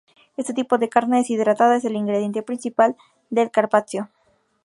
Este 0.35 0.55
tipo 0.55 0.79
de 0.79 0.89
carne 0.89 1.17
deshidratada 1.17 1.75
es 1.75 1.85
el 1.85 1.95
ingrediente 1.95 2.41
principal 2.41 2.95
del 3.29 3.51
carpaccio. 3.51 4.09